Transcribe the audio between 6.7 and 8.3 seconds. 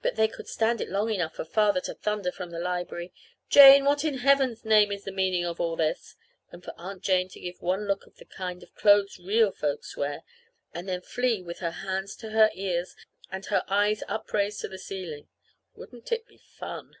Aunt Jane to give one look at the